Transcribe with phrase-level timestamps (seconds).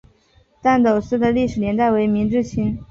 [0.63, 2.79] 旦斗寺的历史年代为明至清。